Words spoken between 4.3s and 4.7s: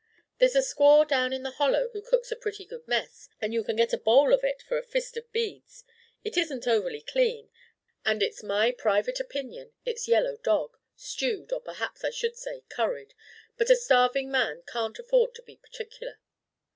of it